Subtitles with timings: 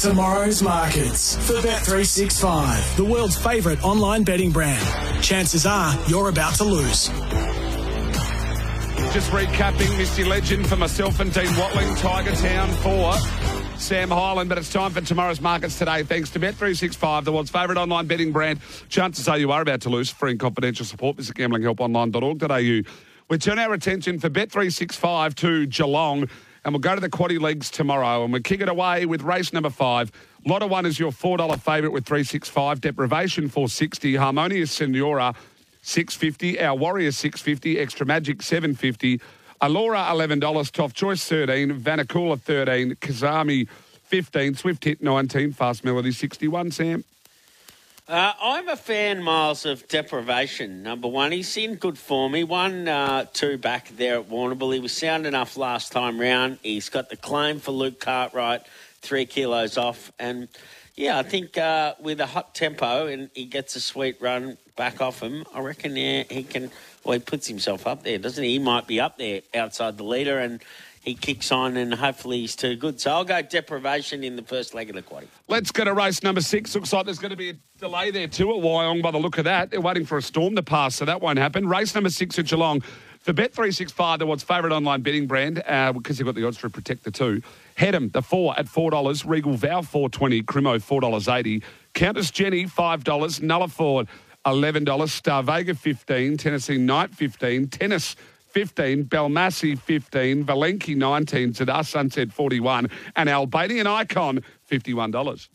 [0.00, 4.82] Tomorrow's markets for Bet365, the world's favourite online betting brand.
[5.22, 7.08] Chances are you're about to lose.
[9.12, 13.12] Just recapping Misty Legend for myself and Dean Watling, Tiger Town for
[13.78, 14.48] Sam Hyland.
[14.48, 16.02] But it's time for tomorrow's markets today.
[16.02, 18.60] Thanks to Bet365, the world's favourite online betting brand.
[18.88, 20.08] Chances are you are about to lose.
[20.08, 21.18] Free and confidential support.
[21.18, 22.90] Visit gamblinghelponline.org.au.
[23.28, 26.26] We turn our attention for Bet365 to Geelong.
[26.64, 28.24] And we'll go to the quaddy legs tomorrow.
[28.24, 30.12] And we kick it away with race number five.
[30.46, 32.80] Lotto one is your $4 favourite with 365.
[32.80, 34.16] Deprivation 460.
[34.16, 35.34] Harmonious Senora
[35.82, 36.60] 650.
[36.60, 37.78] Our Warrior 650.
[37.78, 39.20] Extra Magic 750.
[39.60, 40.70] Alora $11.
[40.72, 41.80] Top Choice 13.
[41.80, 42.94] Vanakula 13.
[42.96, 43.68] Kazami
[44.04, 44.54] 15.
[44.54, 45.52] Swift Hit 19.
[45.52, 46.70] Fast Melody 61.
[46.70, 47.04] Sam.
[48.10, 50.82] Uh, I'm a fan, Miles, of Deprivation.
[50.82, 52.34] Number one, he's in good form.
[52.34, 54.74] He won uh, two back there at Warrnambool.
[54.74, 56.58] He was sound enough last time round.
[56.60, 58.62] He's got the claim for Luke Cartwright,
[59.00, 60.10] three kilos off.
[60.18, 60.48] And
[60.96, 65.00] yeah, I think uh, with a hot tempo and he gets a sweet run back
[65.00, 66.72] off him, I reckon yeah, he can.
[67.04, 68.50] Well, he puts himself up there, doesn't he?
[68.50, 70.62] He might be up there outside the leader and
[71.02, 73.00] he kicks on and hopefully he's too good.
[73.00, 75.28] So I'll go deprivation in the first leg of the quaddy.
[75.48, 76.74] Let's go to race number six.
[76.74, 79.38] Looks like there's going to be a delay there too at Wyong by the look
[79.38, 79.70] of that.
[79.70, 81.66] They're waiting for a storm to pass, so that won't happen.
[81.66, 82.82] Race number six at Geelong.
[83.20, 86.70] For Bet365, the world's favourite online betting brand, uh, because you've got the odds for
[86.70, 87.42] Protect the Two.
[87.76, 89.28] Headham, the four at $4.
[89.28, 90.42] Regal Vow, four twenty.
[90.42, 91.62] Crimo, $4.80.
[91.92, 93.02] Countess Jenny, $5.
[93.40, 94.08] Nullaford,
[94.46, 95.08] $11.
[95.08, 98.16] Star Vega, 15 Tennessee Knight, 15 Tennis,
[98.48, 105.48] 15, Belmassi 15, Valenki 19, Zadar Sunset 41, and Albanian Icon $51.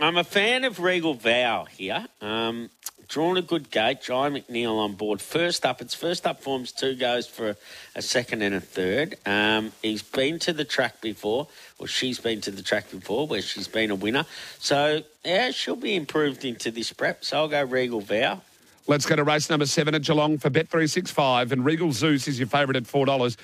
[0.00, 2.06] I'm a fan of Regal Vow here.
[2.20, 2.70] Um,
[3.08, 4.02] drawn a good gate.
[4.02, 5.20] Jye McNeil on board.
[5.20, 7.56] First up, its first up forms two goes for
[7.94, 9.16] a second and a third.
[9.26, 11.46] Um, he's been to the track before,
[11.78, 14.24] or she's been to the track before, where she's been a winner.
[14.58, 17.24] So yeah, she'll be improved into this prep.
[17.24, 18.40] So I'll go Regal Vow.
[18.86, 22.48] Let's go to race number seven at Geelong for Bet365, and Regal Zeus is your
[22.48, 23.36] favourite at $4.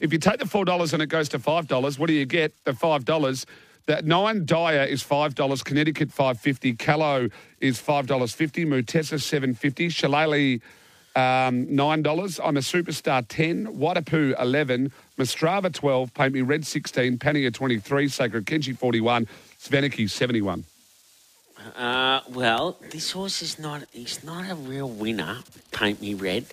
[0.00, 2.54] If you take the $4 and it goes to $5, what do you get?
[2.64, 3.44] The $5.
[3.86, 5.62] That nine Dyer is five dollars.
[5.62, 6.72] Connecticut five fifty.
[6.74, 7.28] Callow
[7.60, 8.64] is five dollars fifty.
[8.64, 9.88] Mutessa seven fifty.
[9.88, 10.60] Shillelagh
[11.14, 12.40] um, nine dollars.
[12.42, 13.66] I'm a superstar ten.
[13.78, 14.92] Watapu eleven.
[15.18, 16.12] Mastrava twelve.
[16.14, 17.16] Paint me red sixteen.
[17.16, 18.08] Pania twenty three.
[18.08, 19.26] Sacred Kenji forty one.
[19.60, 20.64] Sveniki seventy one.
[21.74, 23.84] Uh, well, this horse is not.
[23.92, 25.38] He's not a real winner.
[25.72, 26.46] Paint me red,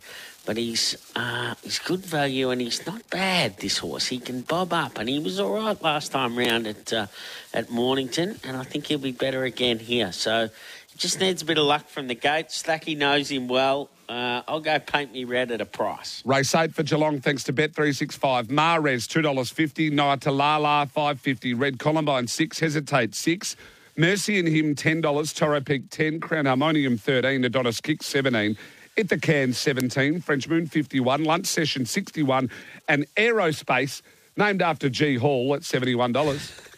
[0.46, 3.58] but he's uh, he's good value and he's not bad.
[3.58, 6.92] This horse, he can bob up, and he was all right last time round at
[6.94, 7.08] uh,
[7.54, 10.12] at Mornington, and I think he'll be better again here.
[10.12, 10.50] So,
[10.94, 12.50] he just needs a bit of luck from the gate.
[12.50, 13.90] Stacky knows him well.
[14.08, 16.22] Uh, I'll go paint me red at a price.
[16.26, 18.50] Race eight for Geelong, thanks to Bet365.
[18.52, 19.92] Mares, $2.50.
[19.92, 21.54] Niatalala, five fifty.
[21.54, 23.56] Red Columbine, 6 Hesitate, 6
[23.96, 25.36] Mercy and Him, $10.
[25.36, 28.58] Toro Peak, 10 Crown Harmonium, 13 Adonis Kick, 17
[28.98, 32.50] At the Can, 17 French Moon, 51 Lunch Session, 61
[32.88, 34.02] and Aerospace,
[34.38, 36.60] named after G Hall, at $71.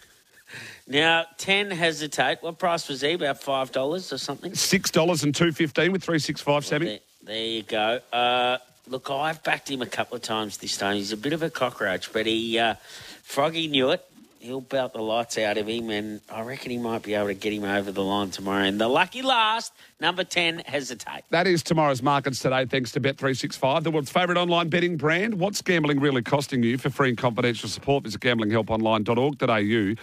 [0.87, 2.37] Now, 10 hesitate.
[2.41, 3.13] What price was he?
[3.13, 4.51] About $5 or something?
[4.51, 6.85] $6 and 215 with 365, Sammy.
[6.85, 7.99] There, there you go.
[8.13, 10.95] Uh, look, I've backed him a couple of times this time.
[10.95, 12.75] He's a bit of a cockroach, but he, uh,
[13.23, 14.05] Froggy knew it.
[14.45, 17.33] He'll belt the lights out of him, and I reckon he might be able to
[17.33, 18.63] get him over the line tomorrow.
[18.63, 21.23] And the lucky last, number 10, hesitate.
[21.31, 25.39] That is tomorrow's markets today, thanks to Bet365, the world's favourite online betting brand.
[25.39, 26.78] What's gambling really costing you?
[26.78, 29.95] For free and confidential support, visit gamblinghelponline.org.au.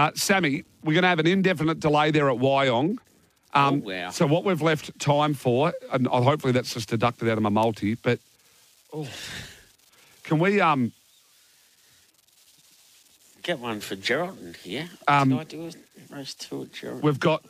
[0.00, 2.98] Uh, Sammy, we're going to have an indefinite delay there at Wyong.
[3.54, 4.10] Um, Oh, wow.
[4.10, 7.50] So what we've left time for, and uh, hopefully that's just deducted out of my
[7.50, 8.20] multi, but
[8.92, 9.08] oh,
[10.22, 10.92] can we um,
[13.42, 14.88] Get one for Geraldton here.
[15.08, 15.70] Um, Can I do
[16.12, 17.02] a race two at Geraldton?
[17.02, 17.44] we've got,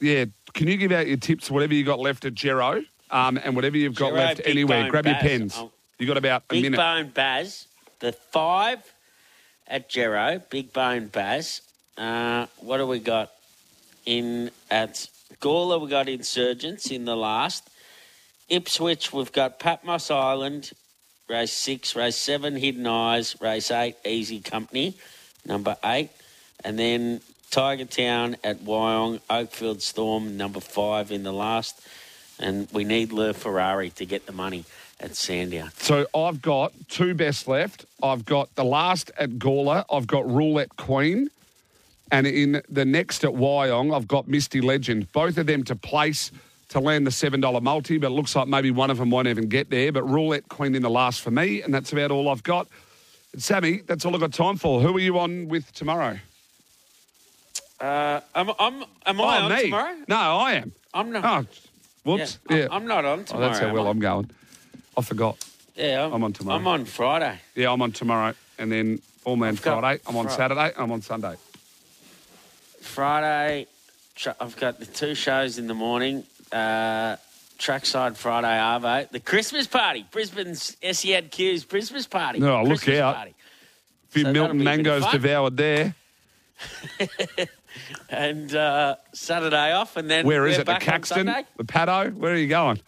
[0.00, 3.54] yeah, can you give out your tips, whatever you got left at Gero, um, and
[3.54, 5.22] whatever you've got Gero, left Big anywhere, Bone grab your Baz.
[5.22, 5.54] pens.
[5.56, 5.70] Oh.
[5.98, 6.62] you got about a minute.
[6.62, 6.76] Big minute.
[6.76, 7.66] Bone Baz,
[8.00, 8.80] the five
[9.68, 11.60] at Gero, Big Bone Baz.
[11.96, 13.30] Uh, what do we got
[14.04, 15.08] in at
[15.40, 15.80] Gawler?
[15.80, 17.70] We got Insurgents in the last.
[18.48, 20.72] Ipswich, we've got Patmos Island,
[21.28, 24.94] race six, race seven, Hidden Eyes, race eight, Easy Company,
[25.46, 26.10] number eight,
[26.64, 31.80] and then Tiger Town at Wyong, Oakfield Storm, number five in the last,
[32.38, 34.64] and we need Le Ferrari to get the money
[35.00, 35.70] at Sandown.
[35.76, 37.84] So I've got two best left.
[38.02, 39.84] I've got the last at Gawler.
[39.90, 41.30] I've got Roulette Queen.
[42.10, 45.10] And in the next at Wyong, I've got Misty Legend.
[45.12, 46.30] Both of them to place
[46.74, 49.48] to land the $7 multi, but it looks like maybe one of them won't even
[49.48, 49.92] get there.
[49.92, 52.66] But Roulette Queen in the last for me, and that's about all I've got.
[53.38, 54.80] Sammy, that's all I've got time for.
[54.80, 56.18] Who are you on with tomorrow?
[57.80, 59.62] Uh, am, I'm, am Oh, I on me?
[59.64, 59.96] tomorrow?
[60.08, 60.72] No, I am.
[60.92, 61.24] I'm not.
[61.24, 61.46] Oh,
[62.04, 62.38] whoops.
[62.50, 62.62] Yeah, Yeah.
[62.64, 63.46] I'm- I'm not on Oh, tomorrow.
[63.48, 63.90] that's how well am I?
[63.90, 64.30] I'm going.
[64.96, 65.36] I forgot.
[65.76, 66.58] Yeah, I'm, I'm on tomorrow.
[66.58, 67.38] I'm on Friday.
[67.54, 68.34] Yeah, I'm on tomorrow.
[68.58, 70.00] And then All Man I've Friday.
[70.06, 70.72] I'm on Saturday.
[70.76, 71.34] I'm on Sunday.
[72.80, 73.66] Friday,
[74.40, 76.24] I've got the two shows in the morning.
[76.52, 77.16] Uh,
[77.58, 79.10] Trackside Friday Arvo.
[79.10, 80.04] The Christmas party.
[80.10, 82.40] Brisbane's SEAD Q's Christmas party.
[82.40, 83.16] No, look Christmas out.
[83.16, 83.34] Party.
[84.08, 85.94] A few So Milton be a bit of mangoes devoured there.
[88.08, 90.66] And uh, Saturday off, and then Where is it?
[90.66, 91.26] The Caxton?
[91.26, 92.14] The Paddo?
[92.14, 92.80] Where are you going?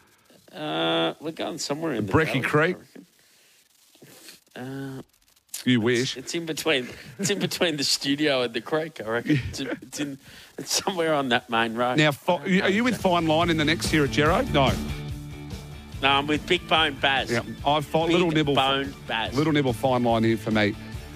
[0.53, 2.77] Uh, we're going somewhere in the Creek?
[4.55, 5.03] Uh,
[5.67, 6.17] You wish.
[6.17, 6.89] it's in between.
[7.19, 9.01] It's in between the studio and the creek.
[9.05, 9.41] I reckon.
[9.49, 10.19] It's, in, it's in.
[10.59, 11.99] It's somewhere on that main road.
[11.99, 14.43] Now, fi- are you with Fine Line in the next year at Gero?
[14.53, 14.73] No.
[16.03, 17.31] No, I'm with Big Bone Baz.
[17.31, 18.55] Yeah, I've fought Big little nibble.
[18.55, 19.35] Bone Baz.
[19.37, 20.75] Little nibble fine line here for me.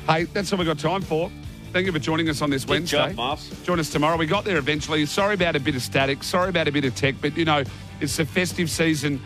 [0.09, 1.31] Hey, that's all we've got time for.
[1.73, 3.15] Thank you for joining us on this Good Wednesday.
[3.15, 3.39] job.
[3.63, 4.17] Join us tomorrow.
[4.17, 5.07] We got there eventually.
[5.07, 6.23] Sorry about a bit of static.
[6.25, 7.63] Sorry about a bit of tech, but you know,
[8.01, 9.21] it's the festive season.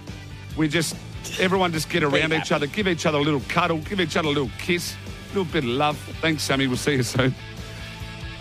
[0.57, 0.97] We just
[1.41, 4.29] everyone just get around each other, give each other a little cuddle, give each other
[4.29, 5.04] a little kiss, a
[5.35, 5.99] little bit of love.
[6.21, 6.67] Thanks, Sammy.
[6.67, 7.35] We'll see you soon.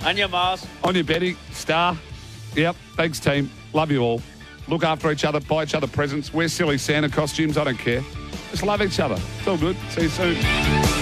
[0.06, 0.66] On your Miles.
[0.84, 1.98] On your Betty, Star.
[2.56, 2.76] Yep.
[2.96, 3.50] Thanks, team.
[3.74, 4.22] Love you all.
[4.68, 7.58] Look after each other, buy each other presents, wear silly Santa costumes.
[7.58, 8.04] I don't care.
[8.52, 9.18] Just love each other.
[9.40, 9.76] It's all good.
[9.90, 10.93] See you soon.